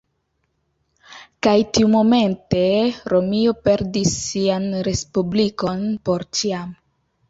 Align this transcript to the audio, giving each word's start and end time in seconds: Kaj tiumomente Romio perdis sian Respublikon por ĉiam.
Kaj 1.47 1.53
tiumomente 1.75 2.65
Romio 3.15 3.55
perdis 3.69 4.19
sian 4.25 4.69
Respublikon 4.93 5.91
por 6.11 6.31
ĉiam. 6.39 6.79